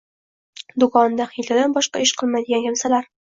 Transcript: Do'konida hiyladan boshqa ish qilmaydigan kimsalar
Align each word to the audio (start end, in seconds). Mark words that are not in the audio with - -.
Do'konida 0.83 1.27
hiyladan 1.33 1.75
boshqa 1.77 2.03
ish 2.07 2.15
qilmaydigan 2.23 2.67
kimsalar 2.71 3.09